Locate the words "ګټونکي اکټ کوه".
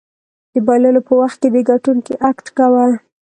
1.69-2.85